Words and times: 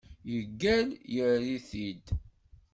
Yeggal 0.33 0.87
yerr-it-id. 1.13 2.05